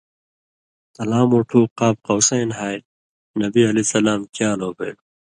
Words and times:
تلاں 0.93 1.25
مُوٹُھو 1.29 1.61
قاب 1.77 1.95
قوسین 2.07 2.49
ہاریۡ 2.57 2.87
نبی 3.41 3.61
علیہ 3.69 3.85
السلام 3.87 4.21
کیالو 4.35 4.69
بَیلوۡ، 4.77 5.01